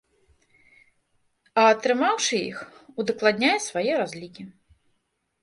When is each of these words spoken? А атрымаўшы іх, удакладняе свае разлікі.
А 1.63 1.65
атрымаўшы 1.73 2.35
іх, 2.49 2.57
удакладняе 3.05 3.53
свае 3.67 3.93
разлікі. 4.03 4.43